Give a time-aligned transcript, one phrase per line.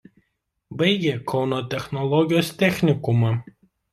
[0.79, 3.37] Baigė Kauno technologijos technikumą.